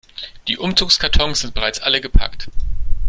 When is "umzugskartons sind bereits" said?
0.57-1.79